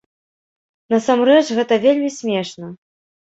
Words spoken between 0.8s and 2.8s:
Насамрэч гэта вельмі смешна!